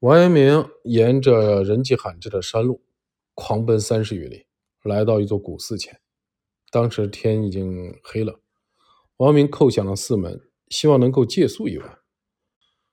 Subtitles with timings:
[0.00, 2.84] 王阳明沿着人迹罕至的山路
[3.34, 4.46] 狂奔三十余里，
[4.84, 6.00] 来到一座古寺前。
[6.70, 8.38] 当时天已经黑了，
[9.16, 11.98] 王阳明叩响了寺门，希望能够借宿一晚。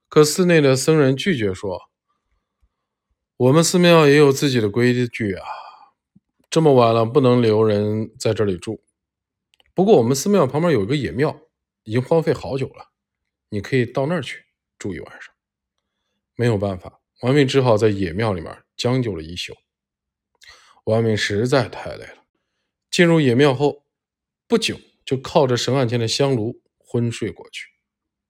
[0.10, 1.80] 可寺内的僧人拒绝说
[3.38, 5.46] ：“我们寺庙也有自己的规矩啊，
[6.50, 8.84] 这么晚了不能留人在这里住。
[9.76, 11.40] 不过我们寺庙旁边有一个野庙，
[11.84, 12.90] 已经荒废好久了，
[13.50, 14.46] 你可以到那儿去
[14.80, 15.32] 住一晚上。”
[16.36, 19.54] 没有办法，王明只好在野庙里面将就了一宿。
[20.84, 22.26] 王明实在太累了，
[22.92, 23.86] 进入野庙后
[24.48, 27.68] 不久就靠着神案前的香炉昏睡过去。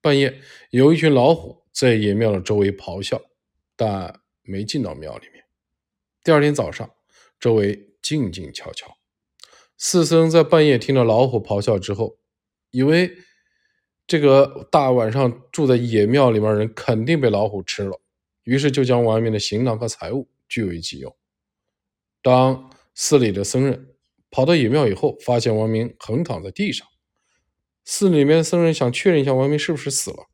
[0.01, 3.21] 半夜有一群老虎在野庙的周围咆哮，
[3.75, 5.43] 但没进到庙里面。
[6.23, 6.89] 第二天早上，
[7.39, 8.95] 周围静静悄悄。
[9.77, 12.19] 四僧在半夜听到老虎咆哮之后，
[12.69, 13.17] 以为。
[14.07, 17.99] 这个大晚上住在野庙里面人肯定被老虎吃了，
[18.43, 21.17] 于是就将王阳明的行囊和财物据为己有。
[22.21, 23.95] 当寺里的僧人
[24.29, 26.87] 跑到野庙以后，发现王明横躺在地上，
[27.83, 30.27] 寺里面的僧人想确认一下王明是不是死了，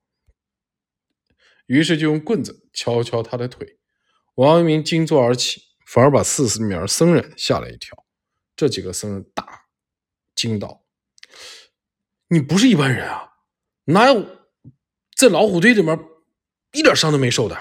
[1.67, 3.78] 于是就用棍子敲敲他的腿。
[4.36, 8.06] 王明惊坐而起，反而把寺里面僧人吓了一跳。
[8.56, 9.66] 这几个僧人大
[10.36, 10.84] 惊道
[12.28, 13.30] ：“你不是一般人啊！”
[13.86, 14.26] 哪有
[15.16, 16.00] 在老虎堆里面
[16.72, 17.58] 一点伤都没受的？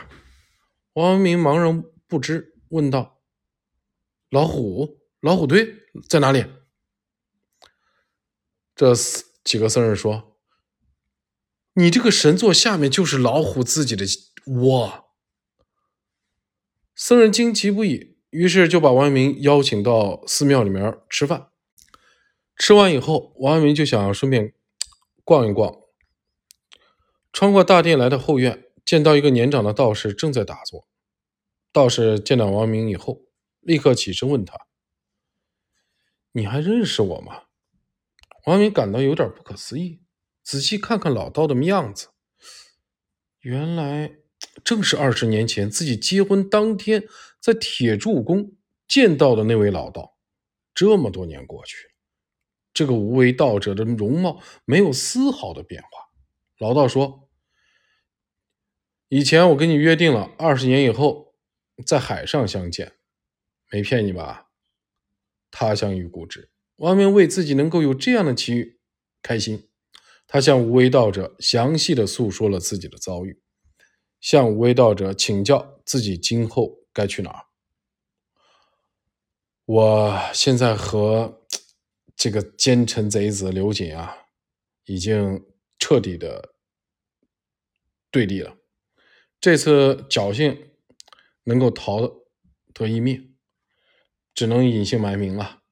[0.94, 3.20] 王阳明茫然不知，问道
[4.30, 5.76] ：“老虎，老虎堆
[6.08, 6.44] 在哪里？”
[8.76, 8.94] 这
[9.44, 10.36] 几个僧人说
[11.74, 14.04] ：“你这个神座下面就是老虎自己的
[14.46, 15.10] 窝。”
[16.94, 21.48] 僧人惊奇不已，于是就把王阳明邀请到寺庙里面吃饭。
[22.56, 24.54] 吃完以后，王阳明就想顺便
[25.24, 25.79] 逛一逛。
[27.32, 30.88] 穿过大殿来到后院，见到一个年长的道士正在打坐。
[31.72, 33.22] 道士见到王明以后，
[33.60, 34.58] 立刻起身问他
[36.32, 37.44] ：“你还认识我吗？”
[38.46, 40.00] 王明感到有点不可思议，
[40.42, 42.08] 仔细看看老道的样子，
[43.40, 44.16] 原来
[44.64, 47.04] 正是二十年前自己结婚当天
[47.38, 48.52] 在铁柱宫
[48.88, 50.16] 见到的那位老道。
[50.74, 51.76] 这么多年过去，
[52.72, 56.09] 这个无为道者的容貌没有丝毫的变化。
[56.60, 57.30] 老道说
[59.08, 61.34] ：“以前我跟你约定了，二十年以后
[61.86, 62.96] 在海上相见，
[63.72, 64.50] 没骗你吧？”
[65.50, 68.78] 他乡遇故知，王明为自己能够有这样的奇遇
[69.22, 69.70] 开心。
[70.26, 73.40] 他向无为道者详细的诉说了自己的遭遇，
[74.20, 77.46] 向无为道者请教自己今后该去哪儿。
[79.64, 81.40] 我现在和
[82.14, 84.14] 这个奸臣贼子刘瑾啊，
[84.84, 85.46] 已经。
[85.82, 86.49] 彻底的
[88.10, 88.56] 对立了，
[89.40, 90.70] 这次侥幸
[91.44, 92.00] 能够逃
[92.74, 93.36] 得一命，
[94.34, 95.62] 只能隐姓埋名了。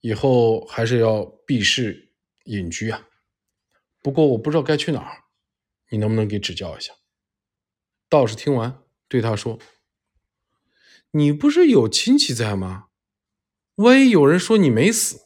[0.00, 2.14] 以后还是要避世
[2.44, 3.08] 隐居啊。
[4.02, 5.24] 不过我不知道该去哪儿，
[5.90, 6.92] 你能不能给指教一下？
[8.08, 9.58] 道士听完对他说
[11.12, 12.88] ：“你不是有亲戚在吗？
[13.76, 15.20] 万一有人说你没死，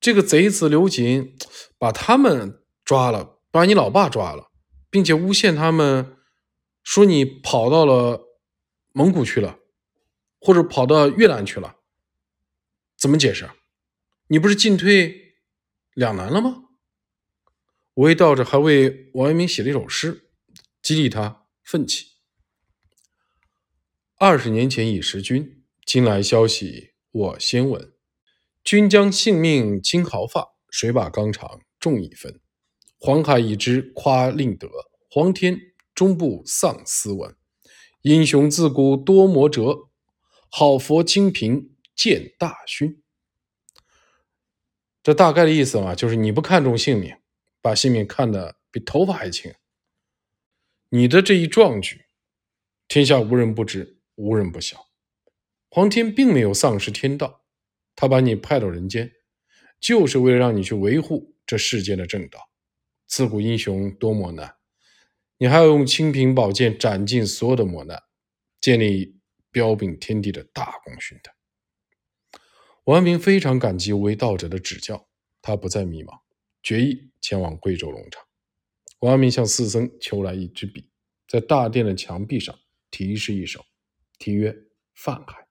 [0.00, 1.36] 这个贼子刘瑾
[1.78, 4.50] 把他们……”抓了，把你老爸抓了，
[4.94, 6.18] 并且诬陷他们，
[6.84, 8.38] 说你跑到了
[8.92, 9.58] 蒙古去了，
[10.38, 11.78] 或者跑到越南去了，
[12.96, 13.50] 怎么解释？
[14.28, 15.34] 你不是进退
[15.94, 16.66] 两难了吗？
[17.94, 20.30] 为道者还为王阳明写了一首诗，
[20.80, 22.12] 激励他奋起。
[24.18, 27.92] 二十年前已识君，今来消息我先闻。
[28.62, 32.40] 君将性命轻毫发，谁把纲常重一分？
[33.06, 34.66] 黄海已知夸令德，
[35.10, 35.60] 黄天
[35.94, 37.36] 终不丧斯文。
[38.00, 39.90] 英雄自古多磨折，
[40.48, 43.02] 好佛清贫见大勋。
[45.02, 47.14] 这大概的意思嘛，就是你不看重性命，
[47.60, 49.52] 把性命看得比头发还轻。
[50.88, 52.06] 你的这一壮举，
[52.88, 54.86] 天下无人不知，无人不晓。
[55.68, 57.42] 黄天并没有丧失天道，
[57.94, 59.12] 他把你派到人间，
[59.78, 62.48] 就是为了让你去维护这世间的正道。
[63.06, 64.56] 自古英雄多磨难，
[65.38, 68.02] 你还要用清平宝剑斩尽所有的磨难，
[68.60, 69.20] 建立
[69.50, 71.30] 彪炳天地的大功勋的。
[72.84, 75.08] 王阳明非常感激无为道者的指教，
[75.40, 76.20] 他不再迷茫，
[76.62, 78.22] 决意前往贵州龙场。
[79.00, 80.90] 王阳明向四僧求来一支笔，
[81.28, 82.58] 在大殿的墙壁上
[82.90, 83.64] 题诗一首，
[84.18, 84.50] 题曰
[84.94, 85.42] 《泛海》：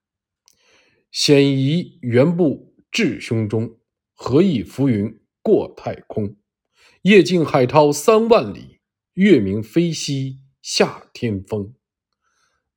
[1.10, 3.78] 险夷原不至胸中，
[4.12, 6.36] 何以浮云过太空？
[7.04, 8.80] 夜静海涛三万里，
[9.12, 11.74] 月明飞兮下天风。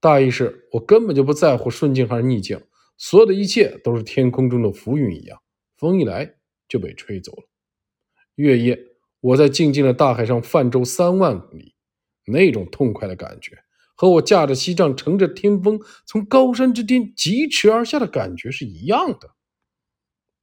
[0.02, 2.62] 大意是我根本就不在乎顺境还是逆境，
[2.98, 5.42] 所有的一切都是天空中的浮云一样，
[5.78, 6.36] 风一来
[6.68, 7.44] 就被吹走了。
[8.36, 8.78] 月夜，
[9.22, 11.76] 我在静静的大海上泛舟三万里，
[12.26, 13.58] 那种痛快的感觉，
[13.96, 19.36] 和我驾着西杖乘着天风从高山之巅疾驰而下的感觉是一样的。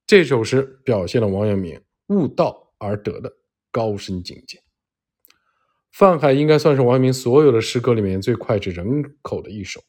[0.07, 3.31] 这首诗表现了王阳明悟道而得的
[3.75, 4.63] 高深境界。
[5.91, 9.83] 泛海应该算是王阳明所有的诗歌里面最脍炙人口的一首。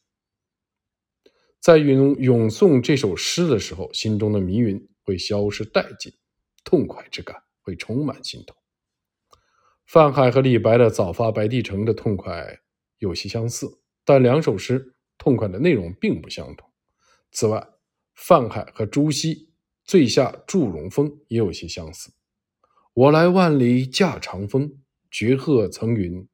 [1.61, 6.11] 在咏咏诵这首诗的时候，心中的迷云会消失殆尽，
[6.63, 8.55] 痛快之感会充满心头。
[9.85, 12.59] 泛海和李白的“早发白帝城”的痛快
[12.97, 13.67] 有些相似，
[14.03, 16.67] 但两首诗痛快的内容并不相同。
[17.31, 17.67] 此外，
[18.15, 19.35] 泛海和朱熹
[19.83, 22.11] 《醉下祝融峰》也有些相似。
[22.95, 24.79] 我来万里驾长风。
[25.11, 26.27] 绝壑层云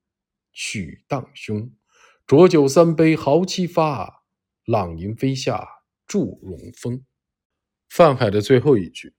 [0.54, 1.72] 曲荡胸，
[2.26, 4.24] 浊酒三杯豪气发，
[4.66, 5.68] 朗吟飞下
[6.08, 7.04] 祝融峰。
[7.90, 9.14] 范海的最后一句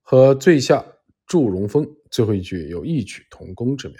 [0.00, 0.84] 和醉下
[1.24, 3.96] 祝融峰最后一句有异曲同工之妙。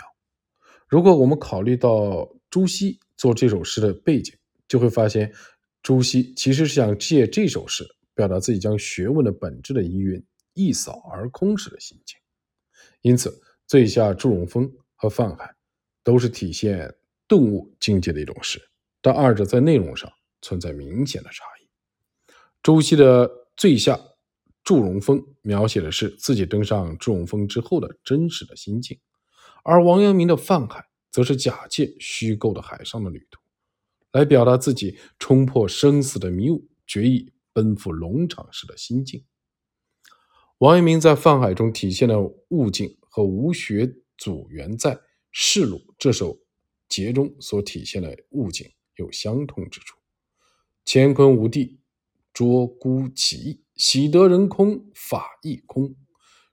[0.89, 4.37] 如果我们考虑到朱熹做这首诗的背景，
[4.67, 5.33] 就会发现
[5.83, 12.19] 朱熹其实是想借这首诗表达自己将学问的本质的疑云一扫而空时的心情，
[13.05, 13.41] 因此。
[13.67, 15.57] 醉下祝融峰和泛海
[16.03, 16.95] 都是体现
[17.27, 18.61] 顿悟境界的一种诗，
[19.01, 20.13] 但二者在内容上
[20.43, 21.67] 存在明显的差异。
[22.63, 23.99] 朱熹的醉下
[24.63, 29.01] 祝融峰描写的是自己登上祝融峰之后的真实的心境，
[29.65, 33.41] 而王阳明的泛海则是假借虚构的海上的旅途，
[34.13, 39.25] 来表达自己冲破生死的迷雾，决意奔赴龙场时的心境。
[40.59, 42.99] 王阳明在泛海中体现的悟境。
[43.15, 44.97] 和吴学祖元在
[45.31, 46.37] 《世录》这首
[46.89, 49.97] 节中所体现的悟境有相通之处。
[50.85, 51.79] 乾坤无地，
[52.33, 55.95] 捉孤奇，喜得人空，法亦空。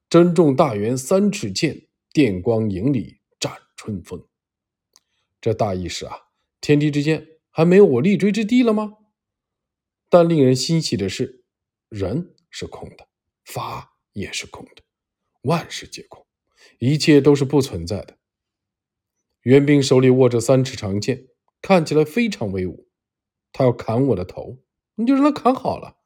[0.08, 4.24] 珍重大圆三尺剑，电光影里斩春风。
[5.42, 6.16] 这大意是啊，
[6.62, 8.98] 天地之间还没有我立锥之地了吗？
[10.08, 11.44] 但令人欣喜的是，
[11.90, 13.08] 人是空的，
[13.46, 14.84] 法也是空的，
[15.42, 16.26] 万事皆空。
[16.80, 18.18] 一切都是不存在的。
[19.42, 21.28] 袁兵手里握着三尺长剑，
[21.62, 22.88] 看起来非常威武。
[23.52, 24.60] 他要砍我的头，
[24.96, 25.98] 你就让他砍好了。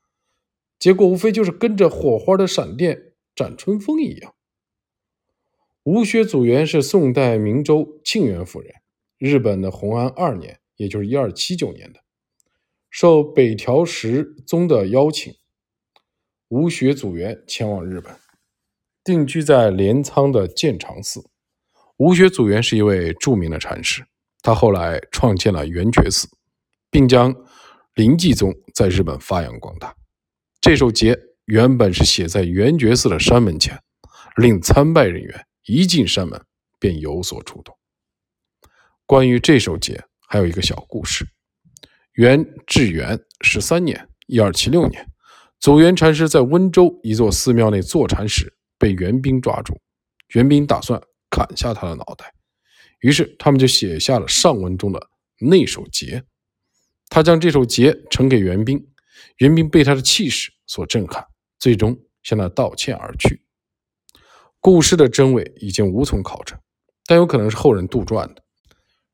[0.79, 4.35] 结果无非就是跟着火花的闪电斩春风一样。
[5.83, 8.73] 吴学祖元是宋代明州庆元府人，
[9.17, 11.99] 日本的弘安二年，也就是一二七九年的，
[12.89, 15.35] 受北条时宗的邀请，
[16.49, 18.15] 吴学祖元前往日本。
[19.03, 21.23] 定居在镰仓的建长寺。
[21.97, 24.03] 吴学祖元是一位著名的禅师，
[24.41, 26.27] 他后来创建了圆觉寺，
[26.89, 27.33] 并将
[27.93, 29.95] 临济宗在日本发扬光大。
[30.59, 31.15] 这首节
[31.45, 33.79] 原本是写在圆觉寺的山门前，
[34.37, 36.43] 令参拜人员一进山门
[36.79, 37.77] 便有所触动。
[39.05, 41.27] 关于这首节，还有一个小故事：
[42.13, 45.05] 元至元十三年（一二七六年），
[45.65, 48.53] 祖元禅师在温州一座寺庙内坐禅时。
[48.77, 49.75] 被援兵抓住，
[50.35, 51.01] 援兵打算
[51.31, 52.31] 砍下他的脑袋，
[52.99, 54.99] 于是他们就写下了上文中的
[55.39, 56.21] 那首节。
[57.09, 58.85] 他将这首节呈给援兵，
[59.37, 61.25] 援兵被他的气势所震撼，
[61.57, 63.41] 最终向他道歉而去。
[64.59, 66.59] 故事的真伪已经无从考证，
[67.07, 68.43] 但有可能是后人杜撰的。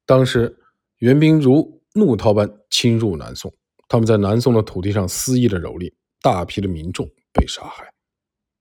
[0.05, 0.57] 当时
[0.97, 3.53] 援兵如怒涛般侵入南宋，
[3.87, 7.93] 他们在南宋的土地上肆意的蹂躏，大批的民众被杀害。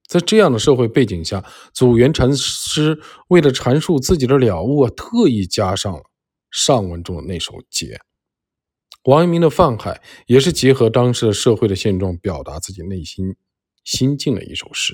[0.07, 2.99] 在这样的社会背景下，祖元禅师
[3.29, 6.03] 为了阐述自己的了悟啊，特意加上了
[6.49, 7.97] 上文中的那首偈。
[9.05, 13.35] 王阳明的泛海也是结合当时的社会的现状，表达自己内心
[13.83, 14.93] 心境的一首诗。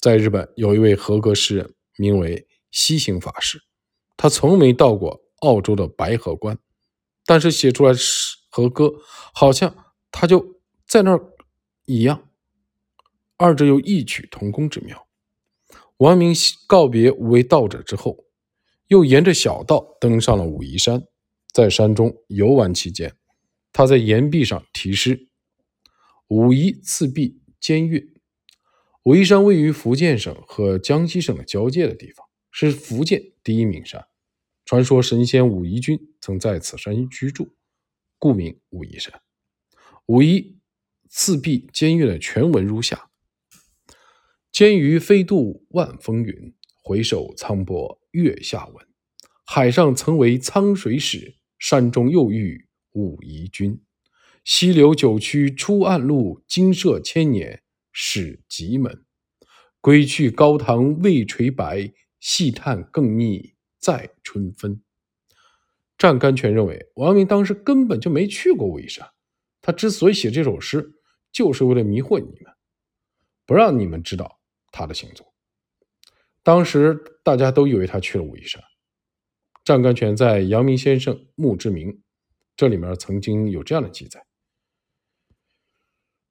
[0.00, 3.60] 在日本，有一位合格诗人，名为西行法师，
[4.16, 6.58] 他从没到过澳洲的白河关，
[7.26, 8.94] 但是写出来诗和歌，
[9.34, 10.44] 好像他就
[10.88, 11.33] 在那儿
[11.86, 12.28] 一样。
[13.36, 15.06] 二者有异曲同工之妙。
[15.98, 16.34] 王明
[16.66, 18.24] 告别五位道者之后，
[18.88, 21.02] 又沿着小道登上了武夷山。
[21.52, 23.14] 在山中游玩期间，
[23.72, 25.28] 他在岩壁上题诗
[26.26, 28.04] ：“武夷次壁兼岳。”
[29.04, 34.04] 武夷山位于福建省和江西省的交界的地方，是福建第一名山。
[34.64, 37.54] 传说神仙武夷君曾在此山居住，
[38.18, 39.20] 故名武夷山。
[40.06, 40.58] 武夷
[41.16, 43.08] 次壁兼岳的全文如下。
[44.50, 46.52] 监于飞渡万峰云，
[46.82, 48.84] 回首苍波月下闻。
[49.46, 53.80] 海上曾为沧水始，山中又遇武夷君。
[54.42, 59.04] 溪流九曲出暗路，惊舍千年始极门。
[59.80, 64.82] 归去高堂未垂白，细叹更腻在春分。
[65.96, 69.08] 湛甘泉认为，王阳明当时根本就没去过武夷山，
[69.62, 70.94] 他之所以写这首诗，
[71.34, 72.54] 就是为了迷惑你们，
[73.44, 74.38] 不让你们知道
[74.70, 75.26] 他的行踪。
[76.44, 78.62] 当时大家都以为他去了武夷山。
[79.64, 81.90] 湛甘泉在《阳明先生墓志铭》
[82.56, 84.24] 这里面曾经有这样的记载。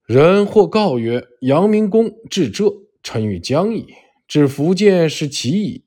[0.05, 3.86] 人或告曰：“阳明公至浙，臣于江矣；
[4.27, 5.86] 至福建，是其矣。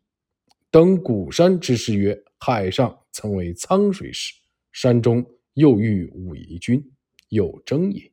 [0.70, 4.34] 登古山之事曰：海上曾为沧水始，
[4.72, 6.92] 山中又遇武夷君，
[7.28, 8.12] 有征也。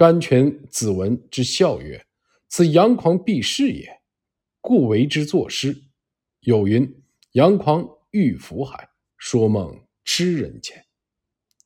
[0.00, 2.06] 甘泉子闻之笑曰
[2.48, 4.00] ：‘此阳狂避世也，
[4.62, 5.76] 故为之作诗。’
[6.40, 7.02] 有云
[7.32, 8.88] ：‘阳狂欲浮海，
[9.18, 10.86] 说梦痴人前。’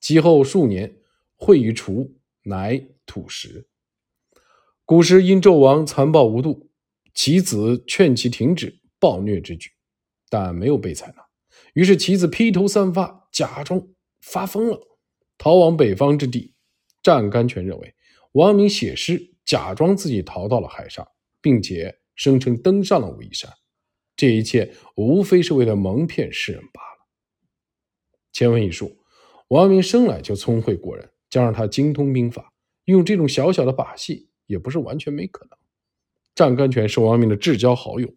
[0.03, 0.97] 其后数年，
[1.37, 3.69] 会于楚。”乃土石。
[4.85, 6.73] 古时因纣王残暴无度，
[7.15, 9.71] 其子劝其停止暴虐之举，
[10.29, 11.25] 但没有被采纳。
[11.75, 13.87] 于是其子披头散发，假装
[14.21, 14.81] 发疯了，
[15.39, 16.53] 逃往北方之地。
[17.01, 17.95] 湛甘泉认为，
[18.35, 21.07] 王阳明写诗，假装自己逃到了海上，
[21.41, 23.49] 并且声称登上了武夷山，
[24.17, 27.07] 这一切无非是为了蒙骗世人罢了。
[28.33, 28.99] 前文已述，
[29.49, 31.09] 王阳明生来就聪慧过人。
[31.31, 32.53] 加上他精通兵法，
[32.87, 35.57] 用这种小小的把戏也不是完全没可能。
[36.35, 38.13] 湛甘泉是王阳明的至交好友，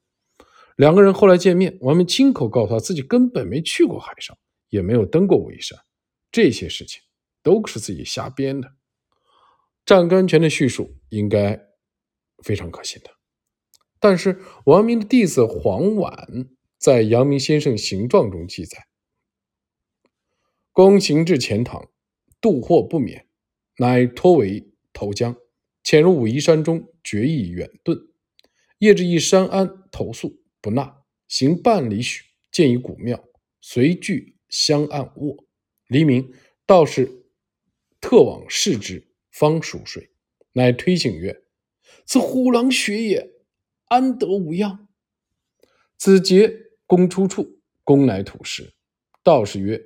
[0.77, 4.36] 两个人后来见面，王阳明亲口告诉他自己根本没去过海上，
[4.69, 5.79] 也没有登过武夷山，
[6.31, 7.01] 这些事情
[7.43, 8.76] 都是自己瞎编的。
[9.88, 11.62] 湛甘泉的叙述应该
[12.44, 13.10] 非常可信的，
[14.01, 18.86] 但是王明的弟子黄婉在《阳明先生行状》中记载，
[20.74, 21.89] 公行至钱塘。
[22.41, 23.27] 渡祸不免，
[23.77, 25.36] 乃托为投江，
[25.84, 28.10] 潜入武夷山中，决意远遁。
[28.79, 31.03] 夜至一山庵投宿，不纳。
[31.29, 33.24] 行半里许，见一古庙，
[33.62, 35.46] 随具香案卧。
[35.88, 36.32] 黎明，
[36.65, 37.25] 道士
[38.00, 39.07] 特往视之，
[39.39, 40.10] 方熟睡，
[40.53, 41.44] 乃推醒曰
[42.08, 43.29] ：“此虎狼穴也，
[43.86, 44.88] 安得无恙？”
[45.96, 46.51] 子节
[46.88, 48.74] 公出处，公乃土石。
[49.22, 49.79] 道士曰：“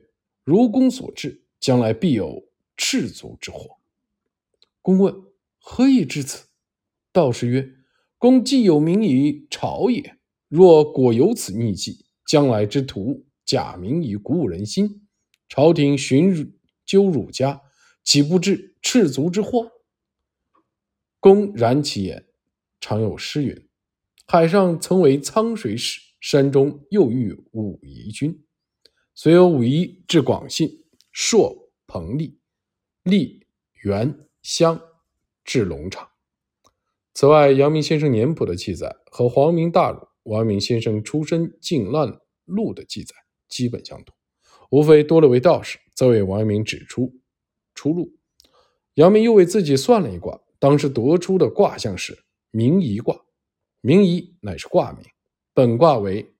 [0.45, 3.77] 如公所至。”将来必有赤足之祸。
[4.81, 5.13] 公问
[5.59, 6.47] 何以至此？
[7.11, 7.71] 道士曰
[8.17, 10.17] ：“公既有名以朝也，
[10.47, 15.07] 若果有此逆迹，将来之徒假名以鼓舞人心，
[15.47, 16.33] 朝廷寻
[16.83, 17.61] 究儒家，
[18.03, 19.71] 岂不至赤足之祸？”
[21.19, 22.25] 公然其言。
[22.79, 23.67] 常有诗云
[24.25, 28.43] ：“海上曾为沧水使，山中又遇武夷君。”
[29.13, 30.79] 虽有武夷至广信。
[31.13, 32.37] 朔、彭蠡、
[33.03, 33.41] 栎、
[33.83, 34.81] 元、襄
[35.43, 36.07] 至龙场。
[37.13, 43.13] 此外，阳明先生年谱的记载和黄明大儒王阳明先生出身靖乱录的记载
[43.49, 44.15] 基本相同，
[44.69, 47.13] 无非多了位道士，则为王阳明指出
[47.73, 48.17] 出路。
[48.95, 53.25] 阳明又为自己算了一卦，当时得出的卦象是明夷卦。
[53.81, 55.05] 明夷乃是卦名，
[55.53, 56.33] 本卦为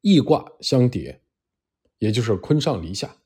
[0.00, 1.22] 易卦相叠。
[1.98, 3.16] 也就是坤上离下，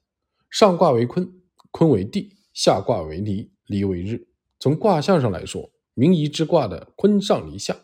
[0.49, 1.31] 上卦为坤，
[1.71, 4.27] 坤为地；下卦为离，离为日。
[4.59, 7.77] 从卦象上来说，明夷之卦的坤上离下，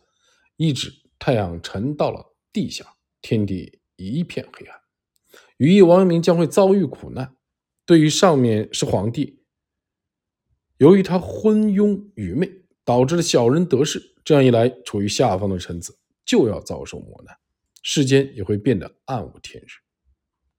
[0.56, 4.80] 意指太阳沉到了地下，天地一片黑暗，
[5.58, 7.36] 寓意王阳明将会遭遇苦难。
[7.88, 9.40] 对于上面是皇帝，
[10.76, 17.34] 由于他昏庸愚昧，导致了小人得势，这样一来，处于下方的臣子就要遭受磨难，
[17.82, 19.66] 世间也会变得暗无天日。《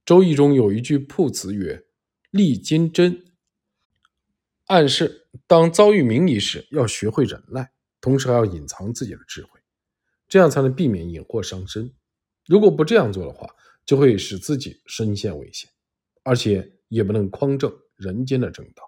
[0.04, 1.86] 周易》中有一句卜辞曰
[2.32, 3.24] ：“立坚贞”，
[4.66, 7.70] 暗示当遭遇名利时，要学会忍耐，
[8.02, 9.60] 同时还要隐藏自己的智慧，
[10.28, 11.94] 这样才能避免引祸伤身。
[12.48, 13.56] 如果不这样做的话，
[13.86, 15.70] 就会使自己身陷危险，
[16.24, 18.84] 而且也不能匡正人间的正道。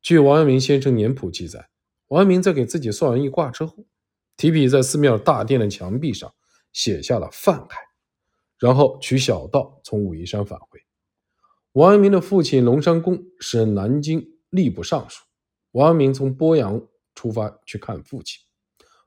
[0.00, 1.68] 据王阳明先生年谱记载，
[2.06, 3.84] 王阳明在给自己算完一卦之后，
[4.36, 6.32] 提笔在寺庙大殿的墙壁上
[6.72, 7.80] 写下了“泛海”。
[8.58, 10.80] 然后取小道从武夷山返回。
[11.74, 14.20] 王阳明的父亲龙山公是南京
[14.50, 15.22] 吏部尚书。
[15.70, 16.84] 王阳明从鄱阳
[17.14, 18.40] 出发去看父亲，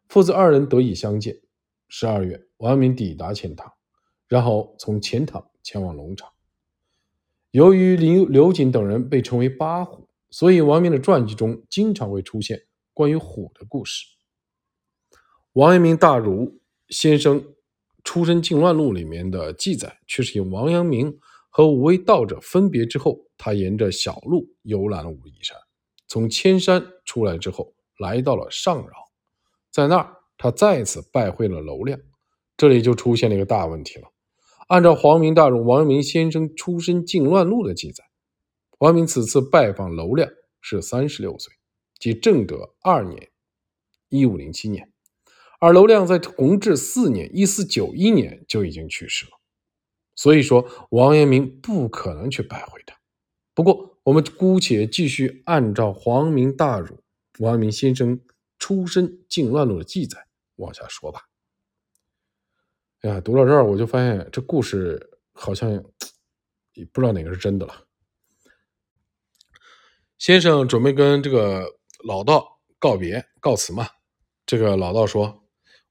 [0.07, 1.41] 父子二人得以相见。
[1.89, 3.69] 十二月，王阳明抵达钱塘，
[4.29, 6.31] 然后从钱塘前往龙场。
[7.51, 14.05] 由于刘刘瑾等人被称为八虎，所以王明的传记中经常会出现关于虎的故事。
[15.53, 17.45] 王阳明大儒先生。
[18.03, 21.19] 《出身靖乱录》里面的记载却是以王阳明
[21.51, 25.55] 和五位道者分别之后，他沿着小路游览了武夷山。
[26.07, 29.11] 从千山出来之后，来到了上饶，
[29.69, 31.99] 在那儿他再次拜会了娄亮。
[32.57, 34.10] 这里就出现了一个大问题了。
[34.71, 38.05] 按照黄明大儒王阳明先生出身靖乱录的记载，
[38.79, 41.53] 王阳明此次拜访娄亮是三十六岁，
[41.99, 43.31] 即正德二年
[44.07, 44.89] （一五零七年），
[45.59, 49.31] 而娄亮在弘治四年（一四九一年）就已经去世了。
[50.15, 52.95] 所以说，王阳明不可能去拜会他。
[53.53, 57.03] 不过，我们姑且继续按照黄明大儒
[57.39, 58.21] 王阳明先生
[58.57, 61.23] 出身靖乱录的记载往下说吧。
[63.01, 65.71] 哎呀，读到这儿我就发现这故事好像
[66.73, 67.87] 也不知道哪个是真的了。
[70.19, 71.65] 先生准备跟这个
[72.05, 73.87] 老道告别告辞嘛？
[74.45, 75.43] 这个老道说：“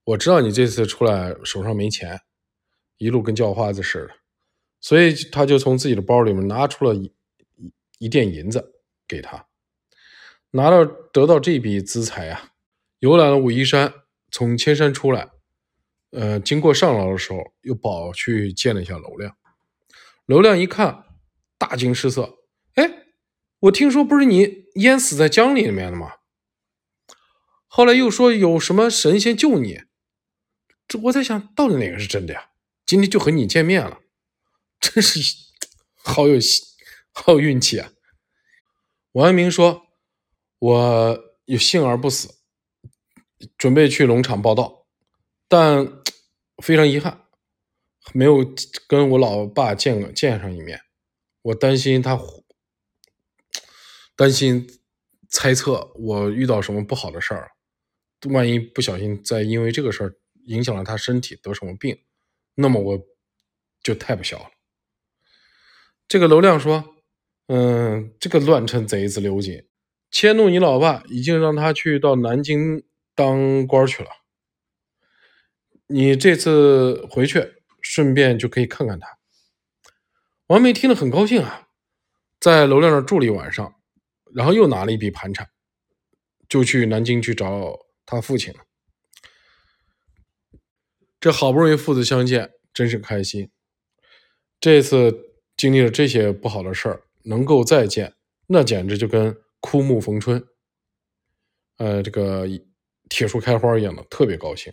[0.04, 2.20] 我知道你这次出来手上没钱，
[2.98, 4.14] 一路跟叫花子似的。”
[4.80, 7.12] 所以他就从自己的包里面拿出了一
[7.98, 8.72] 一锭银子
[9.08, 9.48] 给他，
[10.52, 12.52] 拿到得到这笔资财啊，
[13.00, 13.92] 游览了武夷山，
[14.30, 15.28] 从千山出来，
[16.10, 19.36] 呃，经过上饶的时候，又跑去见了一下娄亮。
[20.26, 21.04] 娄亮一看，
[21.58, 22.38] 大惊失色，
[22.74, 23.06] 哎，
[23.60, 26.14] 我听说不是你淹死在江里面的吗？
[27.66, 29.82] 后来又说有什么神仙救你，
[30.88, 32.50] 这我在想到底哪个是真的呀？
[32.84, 34.00] 今天就和你见面了。
[34.80, 35.20] 真是
[35.94, 36.38] 好有
[37.12, 37.92] 好运气啊！
[39.12, 39.86] 王阳明说
[40.58, 42.36] ：“我有幸而不死，
[43.58, 44.79] 准备去龙场报道，
[45.50, 46.00] 但
[46.62, 47.22] 非常遗憾，
[48.14, 48.54] 没有
[48.86, 50.80] 跟我老爸见见上一面。
[51.42, 52.16] 我担心他，
[54.14, 54.68] 担心
[55.28, 57.50] 猜测我遇到什么不好的事儿，
[58.30, 60.14] 万一不小心再因为这个事儿
[60.44, 61.98] 影响了他身体得什么病，
[62.54, 63.00] 那么我
[63.82, 64.50] 就太不孝了。”
[66.06, 66.94] 这个娄亮说
[67.48, 69.66] ：“嗯，这个乱臣贼子刘瑾
[70.12, 72.84] 迁怒你老爸，已经让他去到南京
[73.16, 74.19] 当官去了。
[75.90, 79.18] 你这次回去，顺便就可以看看他。”
[80.48, 81.68] 王梅听了很高兴啊，
[82.38, 83.74] 在楼亮那住了一晚上，
[84.34, 85.48] 然后又拿了一笔盘缠，
[86.48, 88.60] 就去南京去找他父亲了。
[91.20, 93.50] 这好不容易父子相见，真是开心。
[94.58, 95.26] 这次。
[95.56, 98.14] 经历了这些不好的事儿，能够再见，
[98.46, 100.42] 那简直就跟枯木逢春，
[101.76, 102.46] 呃，这个
[103.10, 104.72] 铁树开花一样的，特别高兴。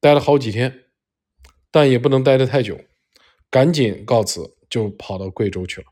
[0.00, 0.86] 待了好几天，
[1.70, 2.78] 但也不能待得太久，
[3.50, 5.86] 赶紧告辞，就跑到贵州去了。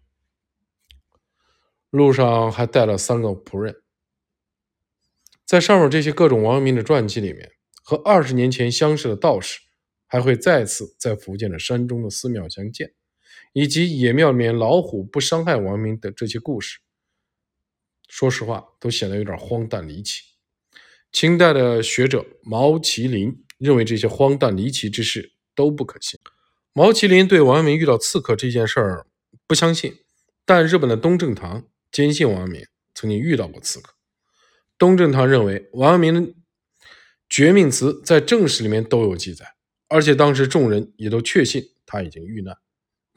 [1.90, 3.82] 路上还带了三个仆人。
[5.44, 9.60] 在上面这些各种王阳明的传记里面，和二十年前相识的道士，
[10.06, 12.94] 还会再次在福建的山中的寺庙相见。
[13.52, 16.80] 以及野庙里面老虎不伤害王明的这些故事，
[18.08, 20.22] 说实话都显得有点荒诞离奇。
[21.12, 26.20] 清代的学者毛麒麟认为这些荒诞离奇之事都不可信。
[26.72, 29.06] 毛麒麟对王阳明遇到刺客这件事儿
[29.46, 29.96] 不相信，
[30.44, 33.94] 但日本的东正堂坚信王阳明曾经遇到过刺客。
[34.78, 36.34] 东正堂认为王阳明的
[37.28, 39.54] 绝命词在正史里面都有记载，
[39.88, 42.56] 而且当时众人也都确信他已经遇难。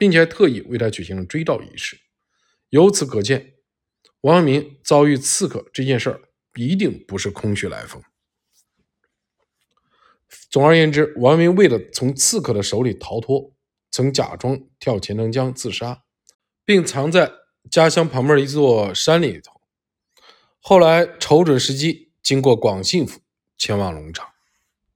[0.00, 1.98] 并且还特意为他举行了追悼仪式，
[2.68, 3.54] 由此可见，
[4.20, 6.20] 王阳明遭遇刺客这件事儿
[6.54, 8.00] 一定不是空穴来风。
[10.50, 13.52] 总而言之，王明为了从刺客的手里逃脱，
[13.90, 16.02] 曾假装跳钱塘江自杀，
[16.64, 17.30] 并藏在
[17.70, 19.60] 家乡旁边一座山里头。
[20.60, 23.20] 后来瞅准时机，经过广信府，
[23.56, 24.28] 前往龙场。